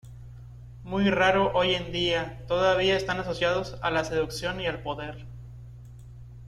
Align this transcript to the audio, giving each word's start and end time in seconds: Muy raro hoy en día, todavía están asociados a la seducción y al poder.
Muy 0.83 1.11
raro 1.11 1.51
hoy 1.53 1.75
en 1.75 1.91
día, 1.91 2.43
todavía 2.47 2.97
están 2.97 3.19
asociados 3.19 3.77
a 3.83 3.91
la 3.91 4.03
seducción 4.03 4.59
y 4.59 4.65
al 4.65 4.81
poder. 4.81 5.27